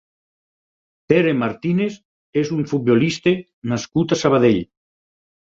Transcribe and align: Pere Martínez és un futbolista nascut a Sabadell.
Pere 1.11 1.33
Martínez 1.41 1.99
és 2.43 2.51
un 2.57 2.65
futbolista 2.73 3.35
nascut 3.75 4.17
a 4.17 4.21
Sabadell. 4.25 4.61